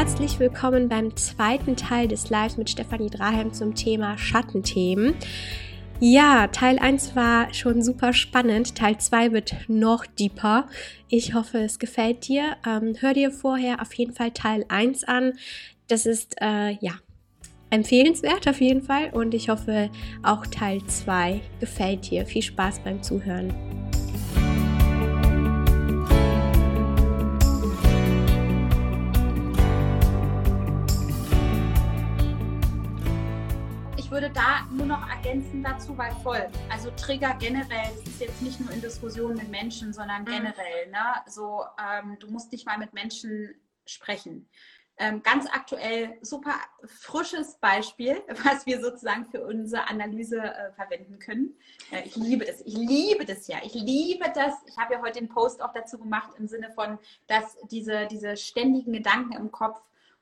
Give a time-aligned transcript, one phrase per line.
[0.00, 5.12] herzlich willkommen beim zweiten Teil des Lives mit Stefanie Drahem zum Thema Schattenthemen.
[6.00, 8.76] Ja, Teil 1 war schon super spannend.
[8.76, 10.68] Teil 2 wird noch deeper.
[11.10, 12.56] Ich hoffe, es gefällt dir.
[12.66, 15.34] Ähm, hör dir vorher auf jeden Fall Teil 1 an.
[15.86, 16.92] Das ist, äh, ja,
[17.68, 19.10] empfehlenswert auf jeden Fall.
[19.12, 19.90] Und ich hoffe,
[20.22, 22.24] auch Teil 2 gefällt dir.
[22.24, 23.52] Viel Spaß beim Zuhören.
[34.10, 36.50] Würde da nur noch ergänzen dazu, weil voll.
[36.68, 40.26] Also Trigger generell, das ist jetzt nicht nur in Diskussionen mit Menschen, sondern mhm.
[40.26, 40.90] generell.
[40.90, 41.14] Ne?
[41.28, 43.54] So, ähm, du musst nicht mal mit Menschen
[43.86, 44.48] sprechen.
[44.98, 51.56] Ähm, ganz aktuell, super frisches Beispiel, was wir sozusagen für unsere Analyse äh, verwenden können.
[51.92, 52.62] Äh, ich liebe das.
[52.62, 53.58] Ich liebe das ja.
[53.62, 54.54] Ich liebe das.
[54.66, 58.36] Ich habe ja heute den Post auch dazu gemacht im Sinne von, dass diese, diese
[58.36, 59.80] ständigen Gedanken im Kopf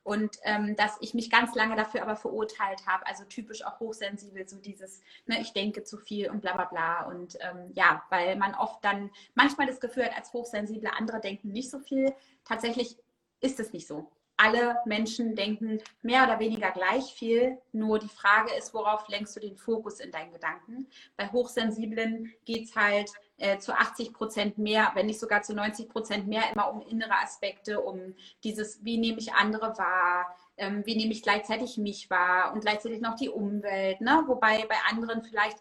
[0.09, 4.49] und ähm, dass ich mich ganz lange dafür aber verurteilt habe, also typisch auch hochsensibel,
[4.49, 7.03] so dieses, ne, ich denke zu viel und bla bla bla.
[7.05, 11.53] Und ähm, ja, weil man oft dann manchmal das Gefühl hat, als Hochsensible, andere denken
[11.53, 12.15] nicht so viel.
[12.45, 12.97] Tatsächlich
[13.43, 17.59] ist es nicht so alle Menschen denken mehr oder weniger gleich viel.
[17.73, 20.87] Nur die Frage ist, worauf lenkst du den Fokus in deinen Gedanken?
[21.17, 25.89] Bei Hochsensiblen geht es halt äh, zu 80 Prozent mehr, wenn nicht sogar zu 90
[25.89, 28.15] Prozent mehr, immer um innere Aspekte, um
[28.45, 33.01] dieses, wie nehme ich andere wahr, ähm, wie nehme ich gleichzeitig mich wahr und gleichzeitig
[33.01, 34.01] noch die Umwelt.
[34.01, 34.23] Ne?
[34.29, 35.59] Wobei bei anderen vielleicht,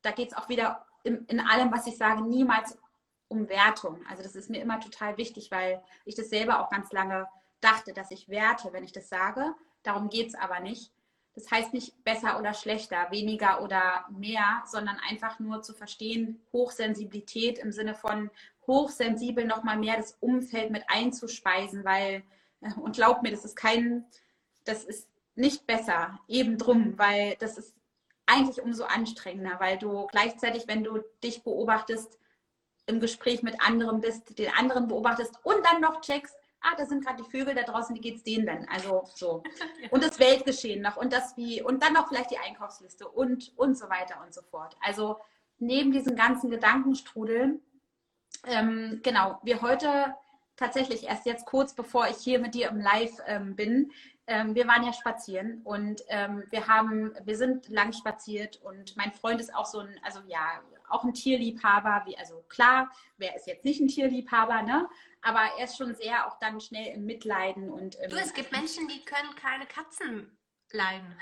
[0.00, 2.78] da geht es auch wieder in, in allem, was ich sage, niemals
[3.28, 4.00] um Wertung.
[4.08, 7.26] Also das ist mir immer total wichtig, weil ich das selber auch ganz lange
[7.62, 9.54] dachte, dass ich werte, wenn ich das sage.
[9.82, 10.92] Darum geht es aber nicht.
[11.34, 17.58] Das heißt nicht besser oder schlechter, weniger oder mehr, sondern einfach nur zu verstehen, Hochsensibilität
[17.58, 18.30] im Sinne von
[18.66, 22.22] hochsensibel nochmal mehr das Umfeld mit einzuspeisen, weil,
[22.60, 24.04] äh, und glaub mir, das ist kein,
[24.64, 27.74] das ist nicht besser, eben drum, weil das ist
[28.26, 32.18] eigentlich umso anstrengender, weil du gleichzeitig, wenn du dich beobachtest,
[32.86, 37.04] im Gespräch mit anderen bist, den anderen beobachtest und dann noch checkst, ah, da sind
[37.04, 38.68] gerade die Vögel da draußen, wie geht's denen denn?
[38.68, 39.42] Also so.
[39.90, 43.76] Und das Weltgeschehen noch und das wie, und dann noch vielleicht die Einkaufsliste und, und
[43.76, 44.76] so weiter und so fort.
[44.80, 45.18] Also
[45.58, 47.60] neben diesen ganzen Gedankenstrudel,
[48.46, 50.14] ähm, genau, wir heute
[50.56, 53.92] tatsächlich erst jetzt kurz bevor ich hier mit dir im Live ähm, bin,
[54.26, 59.12] ähm, wir waren ja spazieren und ähm, wir haben, wir sind lang spaziert und mein
[59.12, 63.46] Freund ist auch so ein, also ja, auch ein Tierliebhaber, wie, also klar, wer ist
[63.46, 64.88] jetzt nicht ein Tierliebhaber, ne?
[65.22, 68.88] aber er ist schon sehr auch dann schnell im Mitleiden und du, es gibt Menschen,
[68.88, 70.36] die können keine Katzen
[70.72, 71.16] leiden.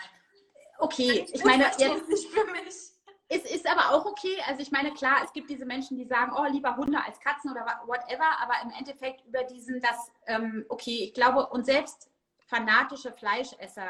[0.78, 2.75] Okay, ich meine, jetzt nicht für mich.
[3.33, 4.39] Es ist aber auch okay.
[4.49, 7.53] Also ich meine, klar, es gibt diese Menschen, die sagen, oh, lieber Hunde als Katzen
[7.53, 12.10] oder whatever, aber im Endeffekt über diesen, das, ähm, okay, ich glaube, und selbst
[12.50, 13.88] fanatische Fleischesser,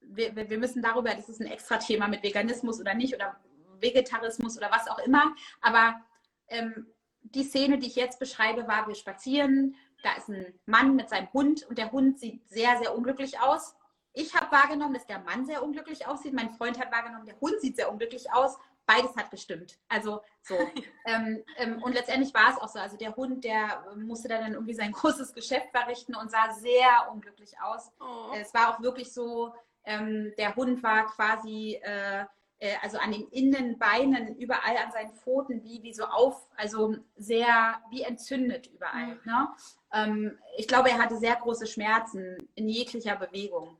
[0.00, 3.36] wir, wir müssen darüber, das ist ein extra Thema mit Veganismus oder nicht oder
[3.80, 6.02] Vegetarismus oder was auch immer, aber
[6.48, 6.88] ähm,
[7.22, 11.32] die Szene, die ich jetzt beschreibe, war, wir spazieren, da ist ein Mann mit seinem
[11.32, 13.76] Hund und der Hund sieht sehr, sehr unglücklich aus.
[14.12, 16.34] Ich habe wahrgenommen, dass der Mann sehr unglücklich aussieht.
[16.34, 18.58] Mein Freund hat wahrgenommen, der Hund sieht sehr unglücklich aus.
[18.86, 19.78] Beides hat gestimmt.
[19.88, 20.56] Also so.
[21.06, 22.78] ähm, ähm, und letztendlich war es auch so.
[22.78, 27.54] Also der Hund, der musste dann irgendwie sein großes Geschäft verrichten und sah sehr unglücklich
[27.60, 27.90] aus.
[28.00, 28.32] Oh.
[28.34, 29.54] Es war auch wirklich so,
[29.84, 32.24] ähm, der Hund war quasi äh,
[32.62, 37.82] äh, also an den Innenbeinen, überall an seinen Pfoten, wie, wie so auf, also sehr,
[37.90, 39.16] wie entzündet überall.
[39.16, 39.20] Mhm.
[39.24, 39.48] Ne?
[39.92, 43.76] Ähm, ich glaube, er hatte sehr große Schmerzen in jeglicher Bewegung.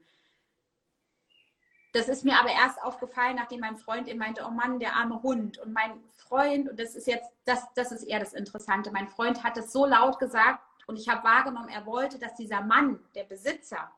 [1.92, 5.22] Das ist mir aber erst aufgefallen, nachdem mein Freund ihm meinte, oh Mann, der arme
[5.22, 5.58] Hund.
[5.58, 9.44] Und mein Freund, und das ist jetzt, das, das ist eher das Interessante, mein Freund
[9.44, 13.24] hat es so laut gesagt und ich habe wahrgenommen, er wollte, dass dieser Mann, der
[13.24, 13.92] Besitzer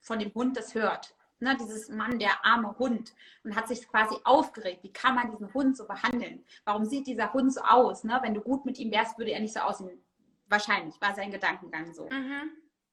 [0.00, 3.12] von dem Hund, das hört ne, dieses Mann, der arme Hund,
[3.44, 4.82] und hat sich quasi aufgeregt.
[4.82, 6.44] Wie kann man diesen Hund so behandeln?
[6.64, 8.04] Warum sieht dieser Hund so aus?
[8.04, 8.18] Ne?
[8.22, 10.00] Wenn du gut mit ihm wärst, würde er nicht so aussehen.
[10.48, 12.08] Wahrscheinlich war sein Gedankengang so.
[12.08, 12.50] Mhm.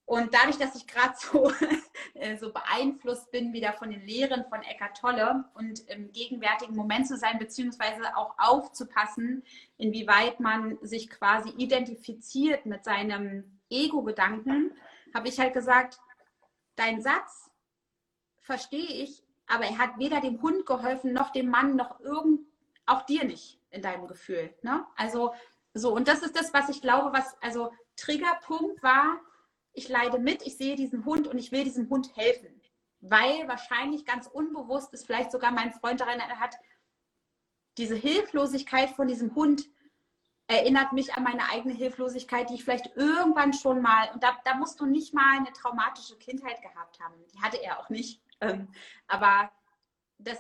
[0.10, 1.52] Und dadurch, dass ich gerade so,
[2.16, 7.08] äh, so beeinflusst bin, wieder von den Lehren von Eckart Tolle und im gegenwärtigen Moment
[7.08, 9.44] zu sein, beziehungsweise auch aufzupassen,
[9.78, 14.72] inwieweit man sich quasi identifiziert mit seinem Ego-Gedanken,
[15.14, 16.00] habe ich halt gesagt,
[16.76, 17.52] dein Satz,
[18.42, 22.48] verstehe ich, aber er hat weder dem Hund geholfen, noch dem Mann, noch irgend,
[22.88, 24.56] auch dir nicht in deinem Gefühl.
[24.64, 24.88] Ne?
[24.96, 25.36] Also
[25.76, 29.20] so, und das ist das, was ich glaube, was, also Triggerpunkt war,
[29.80, 32.62] ich leide mit, ich sehe diesen Hund und ich will diesem Hund helfen.
[33.00, 36.56] Weil wahrscheinlich ganz unbewusst ist vielleicht sogar mein Freund daran hat,
[37.78, 39.70] diese Hilflosigkeit von diesem Hund
[40.48, 44.56] erinnert mich an meine eigene Hilflosigkeit, die ich vielleicht irgendwann schon mal, und da, da
[44.56, 47.16] musst du nicht mal eine traumatische Kindheit gehabt haben.
[47.34, 48.22] Die hatte er auch nicht.
[48.42, 48.68] Ähm,
[49.08, 49.50] aber
[50.18, 50.40] das,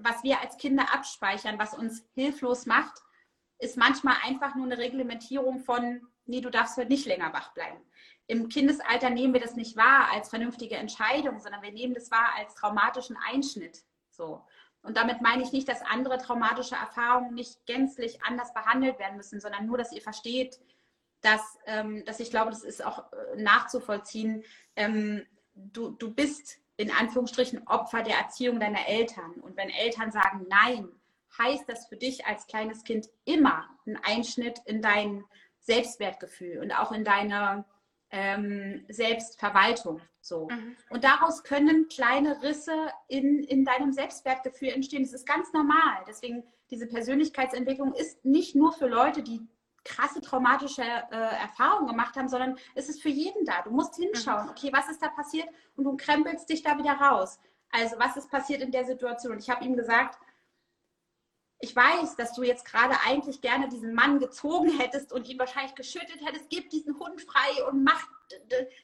[0.00, 3.00] was wir als Kinder abspeichern, was uns hilflos macht,
[3.58, 7.80] ist manchmal einfach nur eine Reglementierung von, nee, du darfst heute nicht länger wach bleiben.
[8.26, 12.30] Im Kindesalter nehmen wir das nicht wahr als vernünftige Entscheidung, sondern wir nehmen das wahr
[12.38, 13.84] als traumatischen Einschnitt.
[14.10, 14.42] So.
[14.82, 19.40] Und damit meine ich nicht, dass andere traumatische Erfahrungen nicht gänzlich anders behandelt werden müssen,
[19.40, 20.60] sondern nur, dass ihr versteht,
[21.20, 24.44] dass, ähm, dass ich glaube, das ist auch äh, nachzuvollziehen.
[24.76, 29.32] Ähm, du, du bist in Anführungsstrichen Opfer der Erziehung deiner Eltern.
[29.40, 30.88] Und wenn Eltern sagen Nein,
[31.38, 35.24] heißt das für dich als kleines Kind immer ein Einschnitt in dein
[35.60, 37.64] Selbstwertgefühl und auch in deine
[38.14, 40.00] ähm, Selbstverwaltung.
[40.20, 40.48] So.
[40.48, 40.76] Mhm.
[40.88, 42.72] Und daraus können kleine Risse
[43.08, 45.02] in, in deinem Selbstwertgefühl entstehen.
[45.02, 46.04] Das ist ganz normal.
[46.06, 49.40] Deswegen, diese Persönlichkeitsentwicklung ist nicht nur für Leute, die
[49.84, 53.62] krasse traumatische äh, Erfahrungen gemacht haben, sondern es ist für jeden da.
[53.62, 54.50] Du musst hinschauen, mhm.
[54.50, 55.48] okay, was ist da passiert?
[55.76, 57.40] Und du krempelst dich da wieder raus.
[57.72, 59.38] Also, was ist passiert in der Situation?
[59.38, 60.20] Ich habe ihm gesagt,
[61.60, 65.74] ich weiß, dass du jetzt gerade eigentlich gerne diesen Mann gezogen hättest und ihn wahrscheinlich
[65.74, 68.06] geschüttet hättest, gib diesen Hund frei und mach,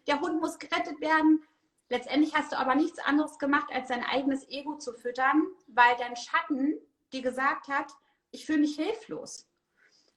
[0.07, 1.43] der Hund muss gerettet werden.
[1.89, 6.17] Letztendlich hast du aber nichts anderes gemacht, als dein eigenes Ego zu füttern, weil dein
[6.17, 6.79] Schatten
[7.13, 7.93] dir gesagt hat,
[8.31, 9.47] ich fühle mich hilflos.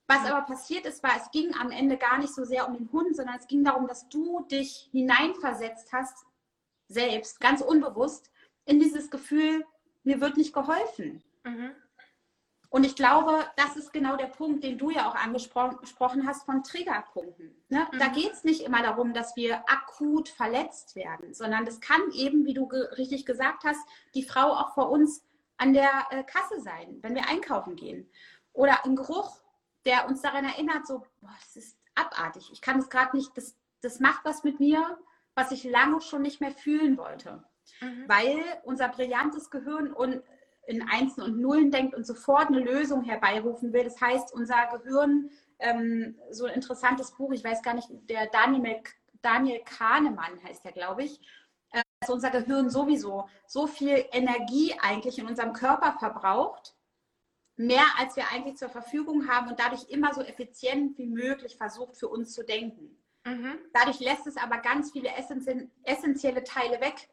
[0.07, 2.91] Was aber passiert ist, war, es ging am Ende gar nicht so sehr um den
[2.91, 6.25] Hund, sondern es ging darum, dass du dich hineinversetzt hast,
[6.89, 8.29] selbst, ganz unbewusst,
[8.65, 9.65] in dieses Gefühl,
[10.03, 11.23] mir wird nicht geholfen.
[11.43, 11.71] Mhm.
[12.73, 16.63] Und ich glaube, das ist genau der Punkt, den du ja auch angesprochen hast von
[16.63, 17.55] Triggerpunkten.
[17.69, 17.87] Ne?
[17.91, 17.99] Mhm.
[17.99, 22.47] Da geht es nicht immer darum, dass wir akut verletzt werden, sondern das kann eben,
[22.47, 23.79] wie du ge richtig gesagt hast,
[24.15, 25.23] die Frau auch vor uns
[25.57, 28.09] an der äh, Kasse sein, wenn wir einkaufen gehen.
[28.53, 29.39] Oder ein Geruch,
[29.85, 32.49] der uns daran erinnert, so, boah, das ist abartig.
[32.51, 34.97] Ich kann es gerade nicht, das, das macht was mit mir,
[35.35, 37.43] was ich lange schon nicht mehr fühlen wollte.
[37.81, 38.05] Mhm.
[38.07, 40.23] Weil unser brillantes Gehirn und
[40.65, 43.83] in Einsen und Nullen denkt und sofort eine Lösung herbeirufen will.
[43.83, 45.29] Das heißt, unser Gehirn,
[45.59, 48.81] ähm, so ein interessantes Buch, ich weiß gar nicht, der Daniel,
[49.21, 51.19] Daniel Kahnemann heißt der, glaube ich,
[51.71, 56.75] äh, dass unser Gehirn sowieso so viel Energie eigentlich in unserem Körper verbraucht,
[57.55, 61.97] mehr als wir eigentlich zur Verfügung haben und dadurch immer so effizient wie möglich versucht
[61.97, 62.97] für uns zu denken.
[63.25, 63.57] Mhm.
[63.73, 65.09] Dadurch lässt es aber ganz viele
[65.83, 67.09] essentielle Teile weg.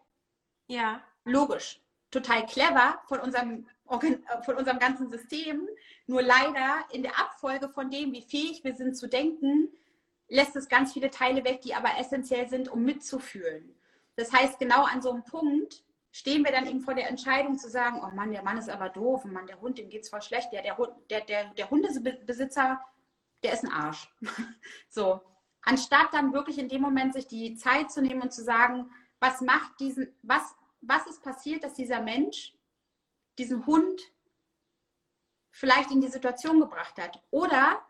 [0.66, 1.02] Ja.
[1.24, 1.80] Logisch
[2.10, 5.68] total clever von unserem, von unserem ganzen System.
[6.06, 9.68] Nur leider in der Abfolge von dem, wie fähig wir sind zu denken,
[10.28, 13.74] lässt es ganz viele Teile weg, die aber essentiell sind, um mitzufühlen.
[14.16, 17.68] Das heißt, genau an so einem Punkt stehen wir dann eben vor der Entscheidung zu
[17.68, 20.22] sagen, oh Mann, der Mann ist aber doof, Mann, der Hund, dem geht es voll
[20.22, 20.76] schlecht, der, der,
[21.08, 22.80] der, der, der Hundebesitzer,
[23.42, 24.12] der ist ein Arsch.
[24.88, 25.20] so.
[25.62, 28.90] Anstatt dann wirklich in dem Moment sich die Zeit zu nehmen und zu sagen,
[29.20, 32.54] was macht diesen, was was ist passiert, dass dieser Mensch
[33.38, 34.00] diesen Hund
[35.50, 37.22] vielleicht in die Situation gebracht hat.
[37.30, 37.84] Oder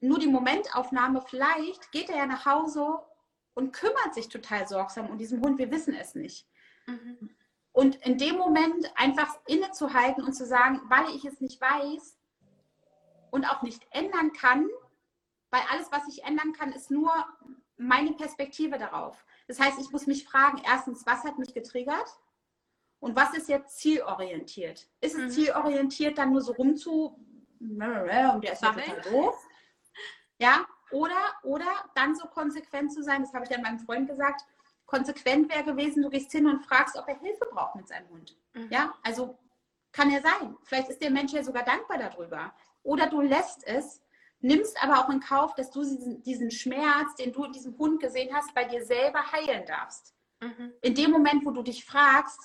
[0.00, 2.98] nur die Momentaufnahme, vielleicht geht er ja nach Hause
[3.54, 6.46] und kümmert sich total sorgsam um diesen Hund, wir wissen es nicht.
[6.86, 7.30] Mhm.
[7.72, 12.18] Und in dem Moment einfach innezuhalten und zu sagen, weil ich es nicht weiß
[13.30, 14.68] und auch nicht ändern kann,
[15.50, 17.12] weil alles, was ich ändern kann, ist nur
[17.76, 19.24] meine Perspektive darauf.
[19.48, 22.08] Das heißt, ich muss mich fragen, erstens, was hat mich getriggert?
[23.00, 24.88] Und was ist jetzt zielorientiert?
[25.00, 25.30] Ist es mhm.
[25.30, 27.18] zielorientiert, dann nur so rumzu
[27.60, 27.78] und
[28.44, 29.48] der ist ja total doof?
[30.38, 34.42] Ja, oder, oder dann so konsequent zu sein, das habe ich dann meinem Freund gesagt,
[34.86, 38.36] konsequent wäre gewesen, du gehst hin und fragst, ob er Hilfe braucht mit seinem Hund.
[38.54, 38.68] Mhm.
[38.70, 39.38] Ja, also
[39.92, 40.56] kann ja sein.
[40.62, 42.54] Vielleicht ist der Mensch ja sogar dankbar darüber.
[42.82, 44.00] Oder du lässt es
[44.40, 48.00] nimmst aber auch in Kauf, dass du diesen, diesen Schmerz, den du in diesem Hund
[48.00, 50.14] gesehen hast, bei dir selber heilen darfst.
[50.40, 50.72] Mhm.
[50.82, 52.40] In dem Moment, wo du dich fragst,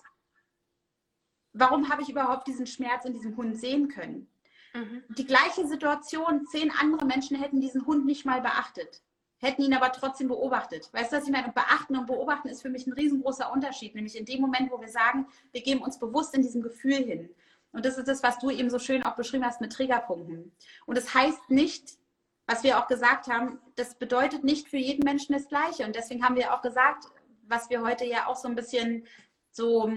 [1.54, 4.28] warum habe ich überhaupt diesen Schmerz in diesem Hund sehen können?
[4.74, 5.04] Mhm.
[5.10, 9.04] Die gleiche Situation, zehn andere Menschen hätten diesen Hund nicht mal beachtet,
[9.38, 10.90] hätten ihn aber trotzdem beobachtet.
[10.94, 11.48] Weißt du, was ich meine?
[11.48, 14.82] Und beachten und beobachten ist für mich ein riesengroßer Unterschied, nämlich in dem Moment, wo
[14.82, 17.30] wir sagen, wir geben uns bewusst in diesem Gefühl hin.
[17.74, 20.56] Und das ist das, was du eben so schön auch beschrieben hast mit Triggerpunkten.
[20.86, 21.98] Und das heißt nicht,
[22.46, 25.86] was wir auch gesagt haben, das bedeutet nicht für jeden Menschen das Gleiche.
[25.86, 27.06] Und deswegen haben wir auch gesagt,
[27.48, 29.08] was wir heute ja auch so ein bisschen
[29.52, 29.92] so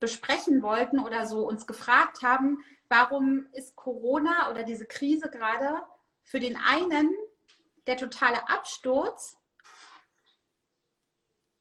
[0.00, 5.82] besprechen wollten oder so uns gefragt haben, warum ist Corona oder diese Krise gerade
[6.22, 7.14] für den einen
[7.86, 9.36] der totale Absturz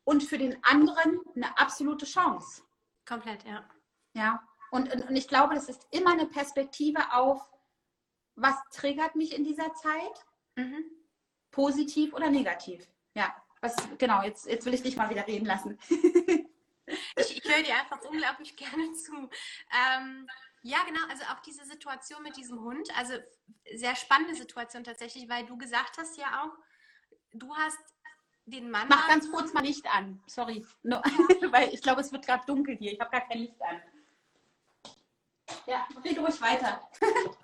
[0.03, 2.63] und für den anderen eine absolute Chance.
[3.05, 3.63] Komplett, ja.
[4.13, 4.48] Ja.
[4.71, 7.41] Und, und, und ich glaube, das ist immer eine Perspektive auf,
[8.35, 10.25] was triggert mich in dieser Zeit
[10.59, 10.83] Mhm.
[11.51, 12.87] Positiv oder negativ?
[13.15, 15.79] Ja, was, genau, jetzt, jetzt will ich dich mal wieder reden lassen.
[15.89, 19.29] ich, ich höre dir einfach unglaublich gerne zu.
[19.71, 20.29] Ähm,
[20.61, 23.13] ja, genau, also auch diese Situation mit diesem Hund, also
[23.73, 26.53] sehr spannende Situation tatsächlich, weil du gesagt hast ja auch,
[27.33, 27.79] du hast
[28.45, 28.87] den Mann.
[28.89, 31.03] Mach ganz kurz mal Licht an, sorry, no, ja.
[31.51, 33.81] weil ich glaube, es wird gerade dunkel hier, ich habe gar kein Licht an.
[35.69, 36.89] Ja, red ruhig weiter.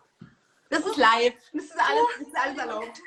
[0.68, 3.02] Das ist live, das ist alles, das ist alles erlaubt.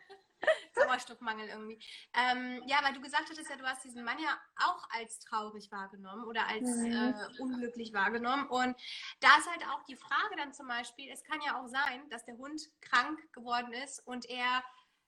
[0.74, 1.80] Sauerstoffmangel irgendwie.
[2.12, 5.70] Ähm, ja, weil du gesagt hattest ja, du hast diesen Mann ja auch als traurig
[5.70, 6.92] wahrgenommen oder als mhm.
[6.92, 8.48] äh, unglücklich wahrgenommen.
[8.48, 8.76] Und
[9.20, 12.24] da ist halt auch die Frage dann zum Beispiel, es kann ja auch sein, dass
[12.24, 14.64] der Hund krank geworden ist und er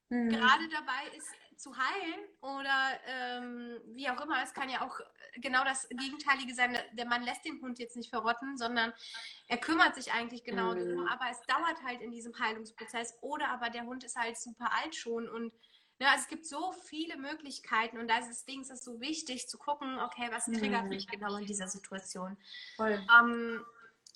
[0.09, 0.29] mhm.
[0.29, 1.29] gerade dabei ist,
[1.61, 4.41] zu heilen oder ähm, wie auch immer.
[4.43, 4.99] Es kann ja auch
[5.35, 6.75] genau das Gegenteilige sein.
[6.93, 8.91] Der Mann lässt den Hund jetzt nicht verrotten, sondern
[9.47, 10.79] er kümmert sich eigentlich genau mhm.
[10.79, 11.07] darum.
[11.07, 13.13] Aber es dauert halt in diesem Heilungsprozess.
[13.21, 15.53] Oder aber der Hund ist halt super alt schon und
[15.99, 19.47] ne, also es gibt so viele Möglichkeiten und da ist es Ding, ist so wichtig
[19.47, 20.89] zu gucken, okay, was triggert mhm.
[20.89, 22.37] mich genau in dieser Situation.
[22.75, 23.05] Voll.
[23.19, 23.63] Ähm,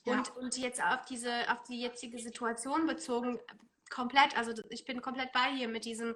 [0.05, 0.13] ja.
[0.13, 3.39] und, und jetzt auf diese, auf die jetzige Situation bezogen,
[3.89, 6.15] komplett, also ich bin komplett bei hier mit diesem,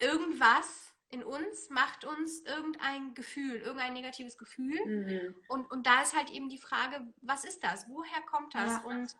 [0.00, 4.78] irgendwas in uns macht uns irgendein Gefühl, irgendein negatives Gefühl.
[4.86, 5.34] Mhm.
[5.48, 7.88] Und, und da ist halt eben die Frage, was ist das?
[7.88, 8.72] Woher kommt das?
[8.72, 8.80] Ja.
[8.84, 9.16] Und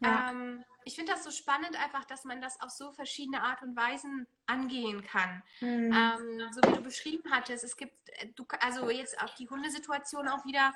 [0.00, 0.30] ja.
[0.30, 3.74] Ähm, ich finde das so spannend einfach, dass man das auf so verschiedene Art und
[3.74, 5.42] Weisen angehen kann.
[5.60, 5.92] Mhm.
[5.92, 10.28] Ähm, so wie du beschrieben hattest, es gibt, äh, du, also jetzt auf die Hundesituation
[10.28, 10.74] auch wieder,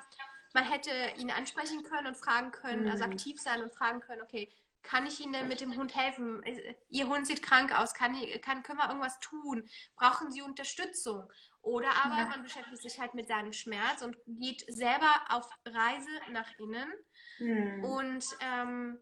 [0.55, 3.13] man hätte ihn ansprechen können und fragen können, also mhm.
[3.13, 4.51] also aktiv sein und fragen können, okay,
[4.89, 6.43] kann ich Ihnen mit dem Hund helfen?
[6.89, 9.69] Ihr Hund sieht krank aus, kann, kann, können wir irgendwas tun?
[9.97, 11.31] Brauchen Sie Unterstützung?
[11.61, 12.27] Oder aber ja.
[12.29, 16.91] man beschäftigt sich halt mit seinem Schmerz und geht selber auf Reise nach innen
[17.37, 17.85] hm.
[17.85, 18.99] und ähm,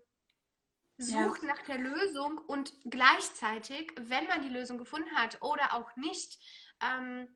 [0.99, 1.49] sucht ja.
[1.49, 6.37] nach der Lösung und gleichzeitig, wenn man die Lösung gefunden hat oder auch nicht,
[6.83, 7.29] ähm,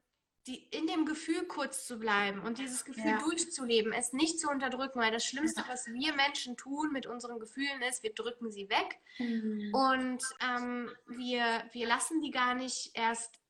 [0.46, 3.18] die, in dem Gefühl kurz zu bleiben und dieses Gefühl ja.
[3.18, 7.82] durchzuleben, es nicht zu unterdrücken, weil das Schlimmste, was wir Menschen tun mit unseren Gefühlen
[7.82, 9.70] ist, wir drücken sie weg mhm.
[9.74, 13.40] und ähm, wir, wir lassen die gar nicht erst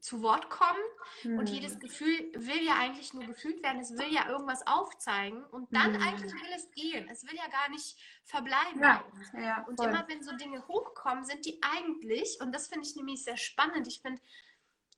[0.00, 0.82] zu Wort kommen
[1.22, 1.38] mhm.
[1.38, 5.72] und jedes Gefühl will ja eigentlich nur gefühlt werden, es will ja irgendwas aufzeigen und
[5.72, 6.02] dann mhm.
[6.02, 8.82] eigentlich will es gehen, es will ja gar nicht verbleiben.
[8.82, 9.04] Ja.
[9.34, 13.22] Ja, und immer wenn so Dinge hochkommen, sind die eigentlich, und das finde ich nämlich
[13.22, 14.20] sehr spannend, ich finde,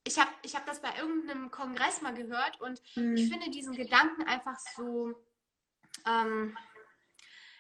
[0.05, 3.17] ich habe ich hab das bei irgendeinem Kongress mal gehört und mhm.
[3.17, 5.15] ich finde diesen Gedanken einfach so
[6.07, 6.57] ähm,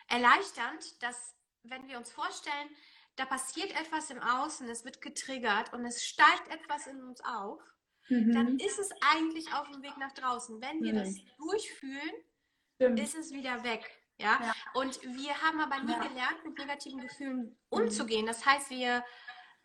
[0.08, 2.68] erleichternd, dass wenn wir uns vorstellen,
[3.16, 7.60] da passiert etwas im Außen, es wird getriggert und es steigt etwas in uns auf,
[8.08, 8.32] mhm.
[8.32, 10.60] dann ist es eigentlich auf dem Weg nach draußen.
[10.60, 10.98] Wenn wir mhm.
[10.98, 12.12] das durchfühlen,
[12.74, 13.00] Stimmt.
[13.00, 13.88] ist es wieder weg.
[14.18, 14.38] Ja?
[14.40, 14.52] ja?
[14.74, 16.06] Und wir haben aber nie ja.
[16.06, 17.56] gelernt, mit negativen Gefühlen mhm.
[17.68, 18.26] umzugehen.
[18.26, 19.04] Das heißt, wir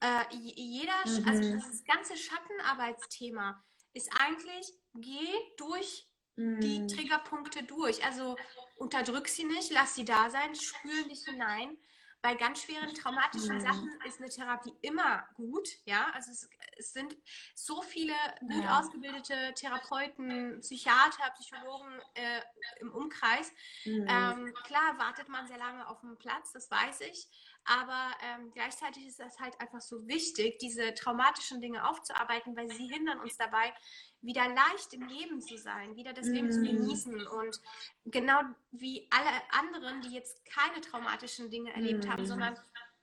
[0.01, 1.27] äh, jeder, also mhm.
[1.27, 3.63] also dieses ganze Schattenarbeitsthema
[3.93, 5.27] ist eigentlich, geh
[5.57, 6.59] durch mhm.
[6.61, 8.03] die Triggerpunkte durch.
[8.05, 8.37] Also
[8.77, 11.77] unterdrück sie nicht, lass sie da sein, spür nicht hinein.
[12.21, 13.61] Bei ganz schweren traumatischen mhm.
[13.61, 16.11] Sachen ist eine Therapie immer gut, ja.
[16.13, 17.15] Also es, es sind
[17.55, 18.77] so viele gut ja.
[18.77, 22.41] ausgebildete Therapeuten, Psychiater, Psychologen äh,
[22.81, 23.53] im Umkreis.
[23.85, 24.05] Mhm.
[24.09, 27.25] Ähm, klar wartet man sehr lange auf einen Platz, das weiß ich.
[27.65, 32.87] Aber ähm, gleichzeitig ist es halt einfach so wichtig, diese traumatischen Dinge aufzuarbeiten, weil sie
[32.87, 33.73] hindern uns dabei,
[34.21, 36.63] wieder leicht im Leben zu sein, wieder das Leben zu mm.
[36.63, 37.27] genießen.
[37.27, 37.61] Und
[38.05, 42.25] genau wie alle anderen, die jetzt keine traumatischen Dinge erlebt haben, mm.
[42.25, 42.59] sondern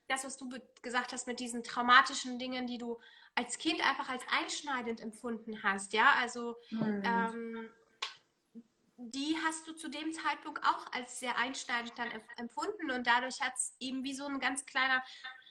[0.08, 0.48] das, was du
[0.82, 2.98] gesagt hast mit diesen traumatischen Dingen, die du
[3.34, 7.02] als Kind einfach als einschneidend empfunden hast, ja, also mhm.
[7.04, 7.70] ähm,
[8.98, 13.54] die hast du zu dem Zeitpunkt auch als sehr einschneidend dann empfunden und dadurch hat
[13.54, 15.02] es eben wie so ein ganz kleiner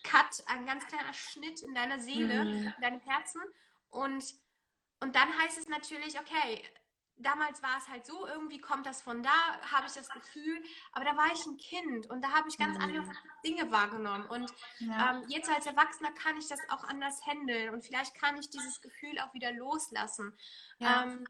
[0.04, 2.74] Cut, ein ganz kleiner Schnitt in deiner Seele, mhm.
[2.76, 3.42] in deinem Herzen
[3.90, 4.24] und,
[5.00, 6.64] und dann heißt es natürlich, okay,
[7.18, 11.06] damals war es halt so, irgendwie kommt das von da, habe ich das Gefühl, aber
[11.06, 12.84] da war ich ein Kind und da habe ich ganz mhm.
[12.84, 13.12] andere
[13.46, 15.12] Dinge wahrgenommen und ja.
[15.12, 18.82] ähm, jetzt als Erwachsener kann ich das auch anders handeln und vielleicht kann ich dieses
[18.82, 20.36] Gefühl auch wieder loslassen,
[20.80, 21.04] ja.
[21.04, 21.28] ähm,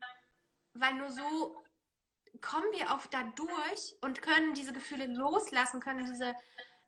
[0.74, 1.65] weil nur so
[2.42, 6.36] kommen wir auch da durch und können diese Gefühle loslassen, können diese,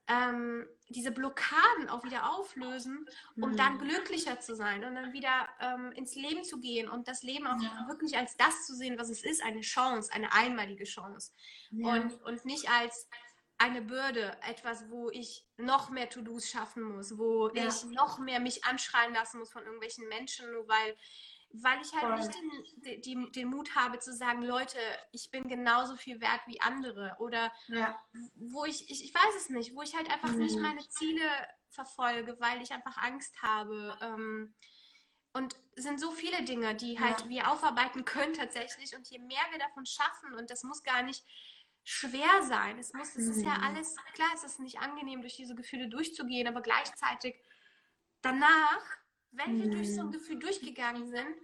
[0.07, 3.57] ähm, diese Blockaden auch wieder auflösen, um mhm.
[3.57, 7.47] dann glücklicher zu sein und dann wieder ähm, ins Leben zu gehen und das Leben
[7.47, 7.85] auch ja.
[7.87, 11.31] wirklich als das zu sehen, was es ist, eine Chance, eine einmalige Chance.
[11.71, 11.93] Ja.
[11.93, 13.09] Und, und nicht als
[13.57, 17.67] eine Bürde, etwas, wo ich noch mehr To-Dos schaffen muss, wo ja.
[17.67, 20.95] ich noch mehr mich anschreien lassen muss von irgendwelchen Menschen, nur weil
[21.51, 24.77] weil ich halt nicht den, die, den Mut habe zu sagen, Leute,
[25.11, 27.15] ich bin genauso viel wert wie andere.
[27.19, 27.99] Oder ja.
[28.35, 30.39] wo ich, ich, ich weiß es nicht, wo ich halt einfach mhm.
[30.39, 31.23] nicht meine Ziele
[31.69, 33.97] verfolge, weil ich einfach Angst habe.
[34.01, 34.55] Ähm,
[35.33, 37.29] und es sind so viele Dinge, die halt ja.
[37.29, 38.95] wir aufarbeiten können tatsächlich.
[38.95, 41.23] Und je mehr wir davon schaffen, und das muss gar nicht
[41.83, 42.77] schwer sein.
[42.77, 43.63] Es muss, es ist ja mhm.
[43.63, 47.35] alles, klar, es ist nicht angenehm, durch diese Gefühle durchzugehen, aber gleichzeitig
[48.21, 48.83] danach
[49.37, 50.11] wenn wir durch so ein mhm.
[50.11, 51.35] Gefühl durchgegangen sind,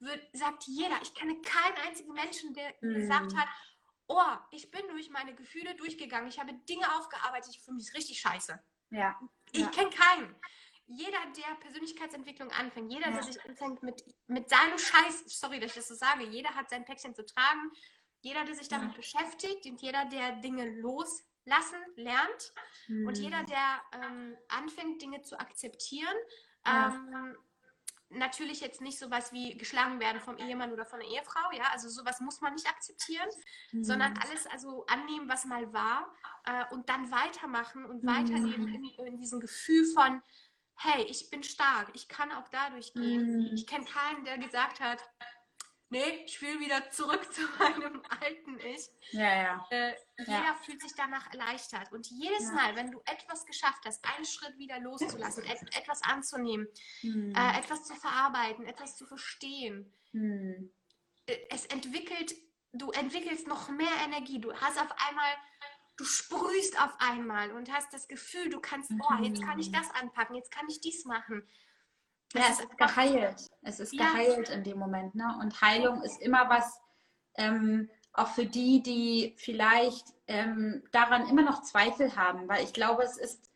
[0.00, 2.94] wird, sagt jeder, ich kenne keinen einzigen Menschen, der mm.
[2.94, 3.48] gesagt hat,
[4.06, 8.20] oh, ich bin durch meine Gefühle durchgegangen, ich habe Dinge aufgearbeitet, ich fühle mich richtig
[8.20, 8.58] scheiße.
[8.90, 9.18] Ja.
[9.52, 9.68] Ich ja.
[9.68, 10.36] kenne keinen.
[10.86, 13.14] Jeder, der Persönlichkeitsentwicklung anfängt, jeder, ja.
[13.14, 16.70] der sich anfängt mit, mit seinem Scheiß, sorry, dass ich das so sage, jeder hat
[16.70, 17.70] sein Päckchen zu tragen,
[18.20, 18.96] jeder, der sich damit ja.
[18.96, 22.52] beschäftigt und jeder, der Dinge loslassen lernt
[22.88, 23.06] mm.
[23.06, 26.16] und jeder, der ähm, anfängt, Dinge zu akzeptieren,
[26.68, 26.88] ja.
[26.88, 27.36] Ähm,
[28.10, 31.88] natürlich jetzt nicht sowas wie geschlagen werden vom Ehemann oder von der Ehefrau, ja, also
[31.88, 33.28] sowas muss man nicht akzeptieren,
[33.72, 33.84] mhm.
[33.84, 36.10] sondern alles also annehmen, was mal war
[36.44, 38.08] äh, und dann weitermachen und mhm.
[38.08, 40.22] weiterleben in, in diesem Gefühl von,
[40.76, 43.48] hey, ich bin stark, ich kann auch dadurch gehen.
[43.48, 43.54] Mhm.
[43.54, 45.02] Ich kenne keinen, der gesagt hat,
[45.90, 48.88] nee, ich will wieder zurück zu meinem alten Ich.
[49.12, 49.66] Ja, ja.
[49.70, 50.54] Äh, jeder ja.
[50.64, 51.92] fühlt sich danach erleichtert.
[51.92, 52.52] Und jedes ja.
[52.52, 56.68] Mal, wenn du etwas geschafft hast, einen Schritt wieder loszulassen, et etwas anzunehmen,
[57.00, 57.34] hm.
[57.34, 60.72] äh, etwas zu verarbeiten, etwas zu verstehen, hm.
[61.26, 62.34] äh, es entwickelt,
[62.72, 64.40] du entwickelst noch mehr Energie.
[64.40, 65.34] Du hast auf einmal
[65.96, 69.72] du sprühst auf einmal und hast das Gefühl, du kannst, oh, jetzt kann ich hm.
[69.72, 71.42] das anpacken, jetzt kann ich dies machen.
[72.34, 73.46] Ja, es ist geheilt.
[73.62, 74.04] Es ist ja.
[74.04, 75.14] geheilt in dem Moment.
[75.14, 75.36] Ne?
[75.40, 76.80] Und Heilung ist immer was,
[77.36, 83.02] ähm, auch für die, die vielleicht ähm, daran immer noch Zweifel haben, weil ich glaube,
[83.02, 83.50] es ist,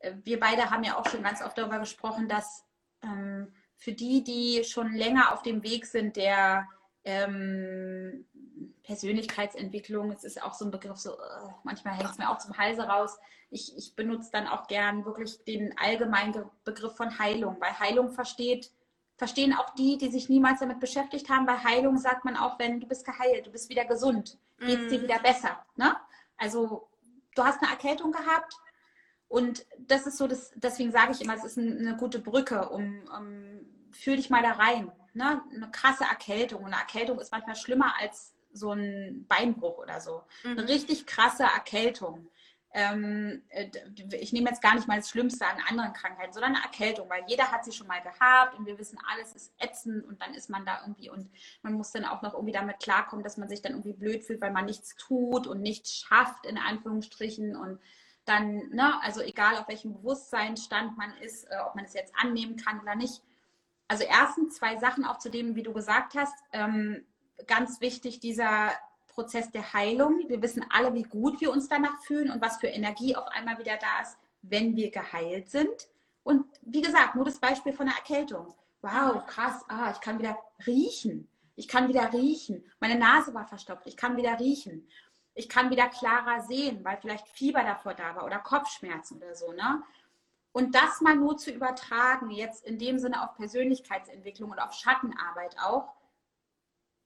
[0.00, 2.64] äh, wir beide haben ja auch schon ganz oft darüber gesprochen, dass
[3.02, 6.68] ähm, für die, die schon länger auf dem Weg sind, der
[7.04, 8.26] ähm,
[8.84, 12.56] Persönlichkeitsentwicklung, es ist auch so ein Begriff, so uh, manchmal hängt es mir auch zum
[12.56, 13.18] Halse raus.
[13.50, 18.70] Ich, ich benutze dann auch gern wirklich den allgemeinen Begriff von Heilung, weil Heilung versteht,
[19.16, 21.46] verstehen auch die, die sich niemals damit beschäftigt haben.
[21.46, 24.88] Bei Heilung sagt man auch, wenn du bist geheilt, du bist wieder gesund, geht es
[24.88, 25.64] dir wieder besser.
[25.76, 25.96] Ne?
[26.36, 26.88] Also
[27.34, 28.54] du hast eine Erkältung gehabt
[29.28, 33.08] und das ist so, das, deswegen sage ich immer, es ist eine gute Brücke, um,
[33.16, 33.60] um
[33.92, 34.92] fühl dich mal da rein.
[35.14, 35.40] Ne?
[35.54, 36.60] Eine krasse Erkältung.
[36.64, 40.22] Und eine Erkältung ist manchmal schlimmer als so ein Beinbruch oder so.
[40.44, 40.58] Mhm.
[40.58, 42.30] Eine richtig krasse Erkältung.
[42.76, 43.70] Ähm, äh,
[44.18, 47.22] ich nehme jetzt gar nicht mal das Schlimmste an anderen Krankheiten, sondern eine Erkältung, weil
[47.28, 50.50] jeder hat sie schon mal gehabt und wir wissen, alles ist ätzend und dann ist
[50.50, 51.30] man da irgendwie und
[51.62, 54.40] man muss dann auch noch irgendwie damit klarkommen, dass man sich dann irgendwie blöd fühlt,
[54.40, 57.78] weil man nichts tut und nichts schafft, in Anführungsstrichen und
[58.24, 62.56] dann, ne, also egal auf welchem Bewusstseinsstand man ist, äh, ob man es jetzt annehmen
[62.56, 63.22] kann oder nicht.
[63.86, 66.34] Also erstens zwei Sachen auch zu dem, wie du gesagt hast.
[66.52, 67.06] Ähm,
[67.46, 68.72] ganz wichtig, dieser
[69.08, 70.28] Prozess der Heilung.
[70.28, 73.58] Wir wissen alle, wie gut wir uns danach fühlen und was für Energie auf einmal
[73.58, 75.88] wieder da ist, wenn wir geheilt sind.
[76.22, 78.54] Und wie gesagt, nur das Beispiel von der Erkältung.
[78.82, 81.28] Wow, krass, ah, ich kann wieder riechen.
[81.56, 82.64] Ich kann wieder riechen.
[82.80, 83.86] Meine Nase war verstopft.
[83.86, 84.88] Ich kann wieder riechen.
[85.34, 89.52] Ich kann wieder klarer sehen, weil vielleicht Fieber davor da war oder Kopfschmerzen oder so.
[89.52, 89.82] Ne?
[90.52, 95.56] Und das mal nur zu übertragen, jetzt in dem Sinne auf Persönlichkeitsentwicklung und auf Schattenarbeit
[95.60, 95.92] auch,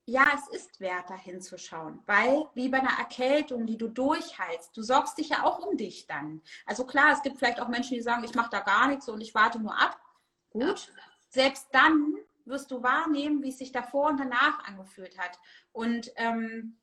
[0.09, 4.83] ja, es ist wert, da hinzuschauen, weil wie bei einer Erkältung, die du durchheilst, du
[4.83, 6.41] sorgst dich ja auch um dich dann.
[6.65, 9.21] Also klar, es gibt vielleicht auch Menschen, die sagen, ich mache da gar nichts und
[9.21, 10.01] ich warte nur ab.
[10.49, 10.91] Gut,
[11.29, 12.15] selbst dann
[12.47, 15.39] wirst du wahrnehmen, wie es sich davor und danach angefühlt hat.
[15.73, 16.79] Und ähm,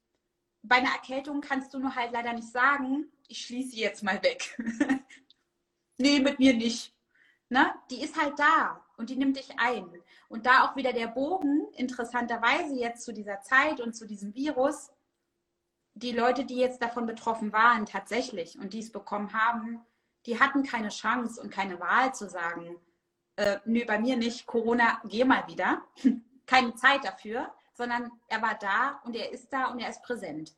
[0.61, 4.55] bei einer Erkältung kannst du nur halt leider nicht sagen, ich schließe jetzt mal weg.
[5.97, 6.93] nee, mit mir nicht.
[7.49, 7.73] Ne?
[7.89, 9.85] Die ist halt da und die nimmt dich ein.
[10.27, 14.91] Und da auch wieder der Bogen, interessanterweise jetzt zu dieser Zeit und zu diesem Virus,
[15.93, 19.85] die Leute, die jetzt davon betroffen waren, tatsächlich und die es bekommen haben,
[20.25, 22.77] die hatten keine Chance und keine Wahl zu sagen,
[23.37, 25.81] äh, nö, bei mir nicht, Corona, geh mal wieder.
[26.45, 30.55] keine Zeit dafür, sondern er war da und er ist da und er ist präsent.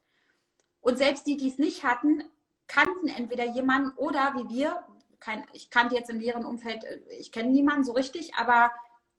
[0.81, 2.23] Und selbst die, die es nicht hatten,
[2.67, 4.85] kannten entweder jemanden oder wie wir,
[5.19, 8.71] kein, ich kannte jetzt im leeren Umfeld, äh, ich kenne niemanden so richtig, aber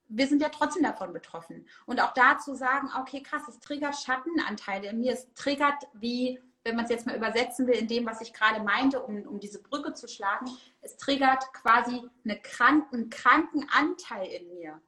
[0.08, 1.66] wir sind ja trotzdem davon betroffen.
[1.86, 6.40] Und auch da zu sagen, okay, krass, es triggert Schattenanteile in mir, es triggert wie,
[6.64, 9.38] wenn man es jetzt mal übersetzen will, in dem, was ich gerade meinte, um, um
[9.38, 10.46] diese Brücke zu schlagen,
[10.80, 14.80] es triggert quasi eine krank, einen kranken Anteil in mir.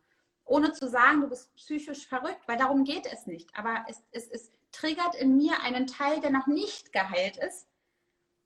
[0.44, 3.54] Ohne zu sagen, du bist psychisch verrückt, weil darum geht es nicht.
[3.56, 7.68] Aber es, es, es triggert in mir einen Teil, der noch nicht geheilt ist,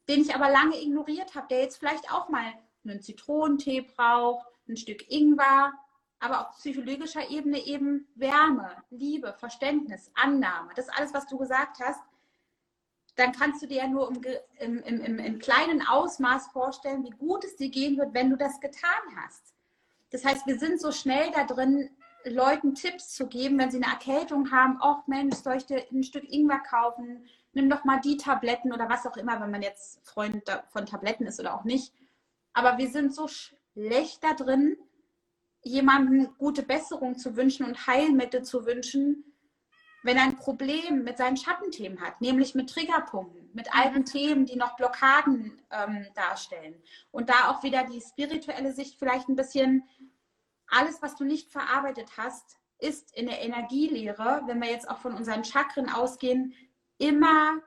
[0.08, 2.52] den ich aber lange ignoriert habe, der jetzt vielleicht auch mal
[2.84, 5.72] einen Zitronentee braucht, ein Stück Ingwer,
[6.20, 10.72] aber auf psychologischer Ebene eben Wärme, Liebe, Verständnis, Annahme.
[10.74, 12.00] Das ist alles, was du gesagt hast.
[13.16, 14.10] Dann kannst du dir ja nur
[14.58, 18.36] im, im, im, im kleinen Ausmaß vorstellen, wie gut es dir gehen wird, wenn du
[18.36, 19.54] das getan hast.
[20.10, 21.90] Das heißt, wir sind so schnell da drin,
[22.24, 24.80] Leuten Tipps zu geben, wenn sie eine Erkältung haben.
[24.80, 27.28] Och Mensch, soll ich dir ein Stück Ingwer kaufen?
[27.54, 31.26] Nimm doch mal die Tabletten oder was auch immer, wenn man jetzt Freund von Tabletten
[31.26, 31.92] ist oder auch nicht.
[32.52, 34.76] Aber wir sind so schlecht da drin,
[35.62, 39.24] jemandem gute Besserung zu wünschen und Heilmittel zu wünschen,
[40.04, 43.80] wenn er ein Problem mit seinen Schattenthemen hat, nämlich mit Triggerpunkten, mit mhm.
[43.80, 46.80] alten Themen, die noch Blockaden ähm, darstellen.
[47.10, 49.88] Und da auch wieder die spirituelle Sicht vielleicht ein bisschen,
[50.68, 55.14] alles, was du nicht verarbeitet hast, ist in der Energielehre, wenn wir jetzt auch von
[55.14, 56.54] unseren Chakren ausgehen,
[57.04, 57.60] immer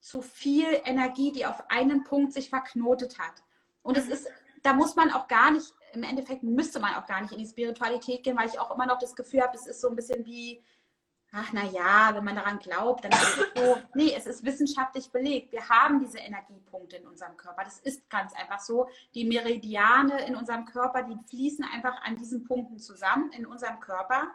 [0.00, 3.42] zu viel Energie, die auf einen Punkt sich verknotet hat.
[3.82, 4.28] Und es ist,
[4.62, 7.46] da muss man auch gar nicht im Endeffekt müsste man auch gar nicht in die
[7.46, 10.24] Spiritualität gehen, weil ich auch immer noch das Gefühl habe, es ist so ein bisschen
[10.24, 10.62] wie,
[11.32, 13.76] ach na ja, wenn man daran glaubt, dann ist es so.
[13.94, 15.52] Nee, es ist wissenschaftlich belegt.
[15.52, 17.64] Wir haben diese Energiepunkte in unserem Körper.
[17.64, 18.88] Das ist ganz einfach so.
[19.14, 24.28] Die Meridiane in unserem Körper, die fließen einfach an diesen Punkten zusammen in unserem Körper.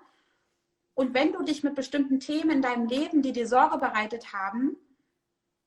[1.02, 4.78] Und wenn du dich mit bestimmten Themen in deinem Leben, die dir Sorge bereitet haben,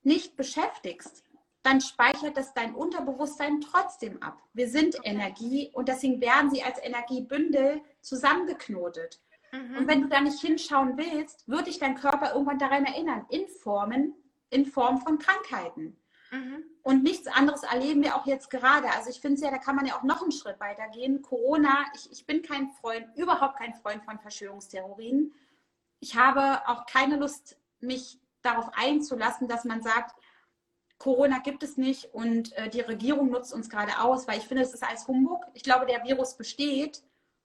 [0.04, 1.24] nicht beschäftigst,
[1.64, 4.40] dann speichert das dein Unterbewusstsein trotzdem ab.
[4.52, 9.20] Wir sind Energie und deswegen werden sie als Energiebündel zusammengeknotet.
[9.50, 9.78] Mhm.
[9.78, 13.48] Und wenn du da nicht hinschauen willst, wird dich dein Körper irgendwann daran erinnern, in
[13.48, 14.14] Formen,
[14.50, 15.96] in Form von Krankheiten.
[16.34, 16.64] Mhm.
[16.82, 18.90] Und nichts anderes erleben wir auch jetzt gerade.
[18.90, 21.22] Also ich finde es ja, da kann man ja auch noch einen Schritt weiter gehen.
[21.22, 25.32] Corona, ich, ich bin kein Freund, überhaupt kein Freund von Verschwörungstheorien.
[26.00, 30.14] Ich habe auch keine Lust, mich darauf einzulassen, dass man sagt,
[30.98, 34.62] Corona gibt es nicht und äh, die Regierung nutzt uns gerade aus, weil ich finde,
[34.62, 35.44] es ist alles Humbug.
[35.54, 37.02] Ich glaube, der Virus besteht,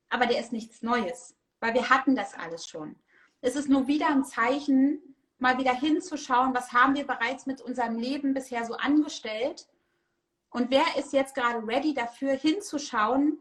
[0.10, 2.96] aber der ist nichts Neues, weil wir hatten das alles schon.
[3.42, 7.98] Es ist nur wieder ein Zeichen, mal wieder hinzuschauen, was haben wir bereits mit unserem
[7.98, 9.68] Leben bisher so angestellt
[10.52, 13.40] und wer ist jetzt gerade ready dafür hinzuschauen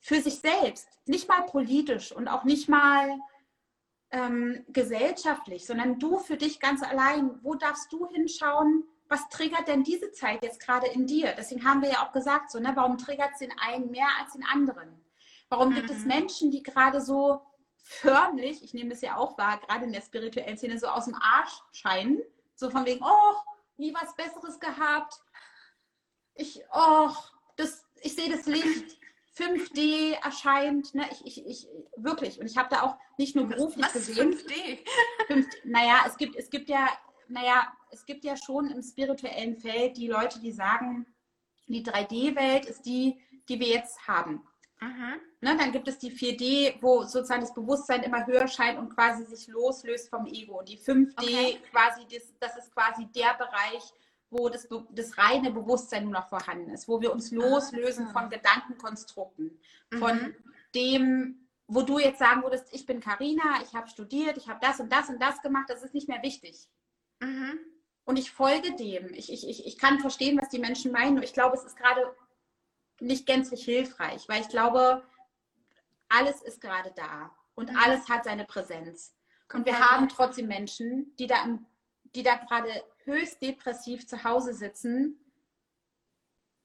[0.00, 3.18] für sich selbst, nicht mal politisch und auch nicht mal
[4.10, 7.38] ähm, gesellschaftlich, sondern du für dich ganz allein.
[7.42, 8.84] Wo darfst du hinschauen?
[9.12, 11.34] was triggert denn diese Zeit jetzt gerade in dir?
[11.36, 14.32] Deswegen haben wir ja auch gesagt, so, ne, warum triggert es den einen mehr als
[14.32, 14.88] den anderen?
[15.50, 15.74] Warum mhm.
[15.74, 16.08] gibt es mhm.
[16.08, 17.42] Menschen, die gerade so
[17.92, 21.14] förmlich, ich nehme das ja auch wahr, gerade in der spirituellen Szene, so aus dem
[21.14, 22.20] Arsch scheinen?
[22.54, 23.34] So von wegen, oh,
[23.76, 25.14] nie was Besseres gehabt.
[26.34, 27.10] Ich, oh,
[27.56, 28.98] das, ich sehe das Licht.
[29.36, 33.86] 5D erscheint, ne, ich, ich, ich, wirklich, und ich habe da auch nicht nur beruflich
[33.86, 34.34] was, was gesehen.
[34.34, 34.86] 5D?
[35.28, 35.46] 5D?
[35.64, 36.86] Naja, es gibt, es gibt ja
[37.32, 41.06] naja, es gibt ja schon im spirituellen Feld die Leute, die sagen,
[41.66, 44.46] die 3D-Welt ist die, die wir jetzt haben.
[44.82, 45.20] Mhm.
[45.40, 49.24] Ne, dann gibt es die 4D, wo sozusagen das Bewusstsein immer höher scheint und quasi
[49.24, 50.62] sich loslöst vom Ego.
[50.62, 51.60] Die 5D okay.
[51.70, 53.94] quasi, das, das ist quasi der Bereich,
[54.30, 58.12] wo das, das reine Bewusstsein nur noch vorhanden ist, wo wir uns loslösen ah.
[58.12, 59.58] von Gedankenkonstrukten,
[59.98, 60.34] von mhm.
[60.74, 64.80] dem, wo du jetzt sagen würdest, ich bin Karina, ich habe studiert, ich habe das
[64.80, 66.66] und das und das gemacht, das ist nicht mehr wichtig.
[67.20, 67.60] Mhm.
[68.04, 69.12] Und ich folge dem.
[69.14, 71.18] Ich, ich, ich, ich kann verstehen, was die Menschen meinen.
[71.18, 72.12] Und ich glaube, es ist gerade
[73.02, 75.02] nicht gänzlich hilfreich, weil ich glaube,
[76.08, 77.76] alles ist gerade da und mhm.
[77.76, 79.14] alles hat seine Präsenz.
[79.52, 81.58] Und wir haben trotzdem Menschen, die da,
[82.14, 82.70] die da gerade
[83.04, 85.18] höchst depressiv zu Hause sitzen,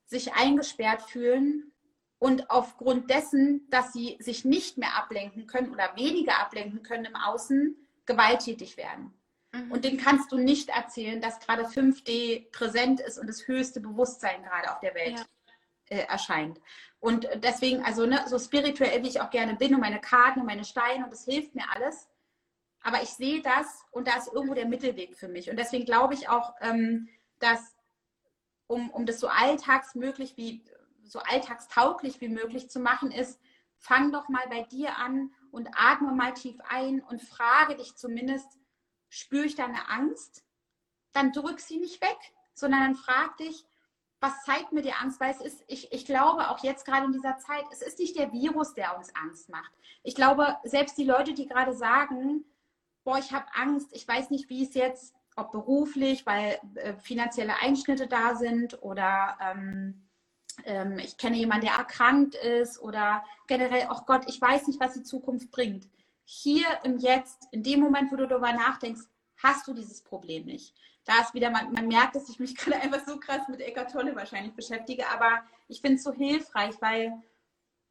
[0.05, 1.73] sich eingesperrt fühlen
[2.19, 7.15] und aufgrund dessen, dass sie sich nicht mehr ablenken können oder weniger ablenken können im
[7.15, 9.13] Außen, gewalttätig werden.
[9.51, 9.71] Mhm.
[9.71, 14.43] Und den kannst du nicht erzählen, dass gerade 5D präsent ist und das höchste Bewusstsein
[14.43, 15.25] gerade auf der Welt ja.
[15.89, 16.59] Äh, erscheint.
[16.99, 20.45] Und deswegen, also ne, so spirituell wie ich auch gerne bin und meine Karten und
[20.45, 22.09] meine Steine und das hilft mir alles.
[22.81, 25.49] Aber ich sehe das und da ist irgendwo der Mittelweg für mich.
[25.49, 27.75] Und deswegen glaube ich auch, ähm, dass
[28.67, 30.63] um, um das so alltagsmöglich wie
[31.03, 33.39] so alltagstauglich wie möglich zu machen, ist,
[33.77, 38.59] fang doch mal bei dir an und atme mal tief ein und frage dich zumindest,
[39.09, 40.43] spüre ich da eine Angst,
[41.13, 42.17] dann drück sie nicht weg,
[42.53, 43.65] sondern dann frag dich,
[44.19, 45.19] was zeigt mir die Angst?
[45.19, 48.17] Weil es ist, ich, ich glaube auch jetzt gerade in dieser Zeit, es ist nicht
[48.17, 49.71] der Virus, der uns Angst macht.
[50.03, 52.45] Ich glaube, selbst die Leute, die gerade sagen,
[53.03, 57.59] boah, ich habe Angst, ich weiß nicht, wie es jetzt, ob beruflich, weil äh, finanzielle
[57.61, 60.07] Einschnitte da sind oder ähm,
[60.65, 64.93] ähm, ich kenne jemanden, der erkrankt ist oder generell, oh Gott, ich weiß nicht, was
[64.93, 65.87] die Zukunft bringt
[66.29, 69.03] hier im Jetzt, in dem Moment, wo du darüber nachdenkst,
[69.37, 70.75] hast du dieses Problem nicht.
[71.07, 73.91] Da ist wieder, man, man merkt, dass ich mich gerade einfach so krass mit Eckart
[73.91, 77.13] Tolle wahrscheinlich beschäftige, aber ich finde es so hilfreich, weil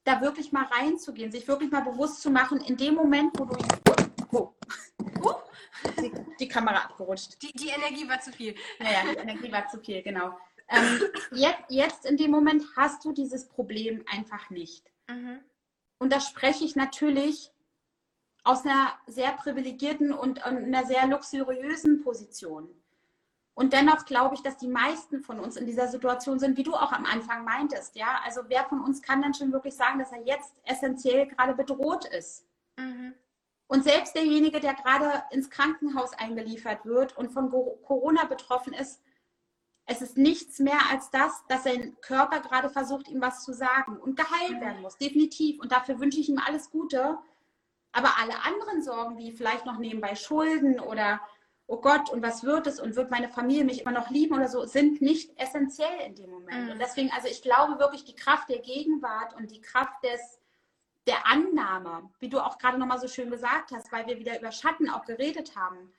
[0.04, 3.56] da wirklich mal reinzugehen, sich wirklich mal bewusst zu machen, in dem Moment, wo du.
[4.32, 4.54] Oh,
[5.22, 5.34] oh,
[5.98, 7.42] die, die, Kamera abgerutscht.
[7.42, 8.54] Die, die Energie war zu viel.
[8.78, 10.38] Naja, die Energie war zu viel, genau.
[10.68, 11.00] Ähm,
[11.32, 14.92] jetzt, jetzt in dem Moment hast du dieses Problem einfach nicht.
[15.08, 15.40] Mhm.
[15.98, 17.50] Und da spreche ich natürlich
[18.44, 22.68] aus einer sehr privilegierten und einer sehr luxuriösen Position.
[23.56, 26.74] Und dennoch glaube ich, dass die meisten von uns in dieser Situation sind, wie du
[26.74, 27.96] auch am Anfang meintest.
[27.96, 31.54] Ja, also wer von uns kann dann schon wirklich sagen, dass er jetzt essentiell gerade
[31.54, 32.44] bedroht ist?
[32.76, 33.14] Mhm.
[33.66, 39.00] Und selbst derjenige, der gerade ins Krankenhaus eingeliefert wird und von Corona betroffen ist,
[39.86, 43.96] es ist nichts mehr als das, dass sein Körper gerade versucht, ihm was zu sagen
[43.96, 45.60] und geheilt werden muss, definitiv.
[45.60, 47.16] Und dafür wünsche ich ihm alles Gute.
[47.92, 51.22] Aber alle anderen Sorgen, wie vielleicht noch nebenbei Schulden oder
[51.68, 54.48] oh Gott, und was wird es und wird meine Familie mich immer noch lieben oder
[54.48, 56.66] so, sind nicht essentiell in dem Moment.
[56.66, 56.72] Mhm.
[56.72, 60.40] Und deswegen, also ich glaube wirklich, die Kraft der Gegenwart und die Kraft des,
[61.06, 64.52] der Annahme, wie du auch gerade nochmal so schön gesagt hast, weil wir wieder über
[64.52, 65.92] Schatten auch geredet haben,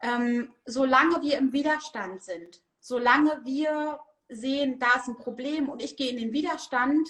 [0.00, 5.96] ähm, solange wir im Widerstand sind, solange wir sehen, da ist ein Problem und ich
[5.96, 7.08] gehe in den Widerstand,